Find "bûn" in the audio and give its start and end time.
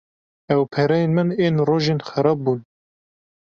2.45-2.59